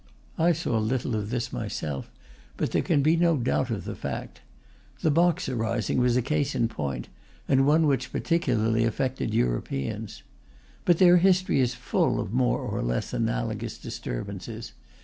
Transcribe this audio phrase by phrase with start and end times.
[0.39, 2.09] I saw little of this myself,
[2.57, 4.41] but there can be no doubt of the fact.
[5.01, 7.07] The Boxer rising was a case in point,
[7.47, 10.23] and one which particularly affected Europeans.
[10.85, 14.71] But their history is full of more or less analogous disturbances.